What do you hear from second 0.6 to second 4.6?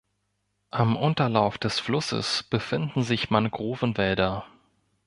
Am Unterlauf des Flusses befinden sich Mangrovenwälder.